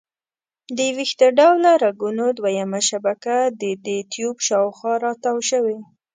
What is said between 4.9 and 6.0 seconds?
را تاو شوي.